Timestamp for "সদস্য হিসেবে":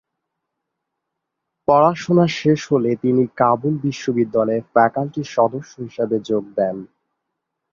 5.35-6.17